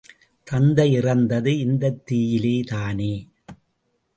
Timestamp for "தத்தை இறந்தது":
0.47-1.57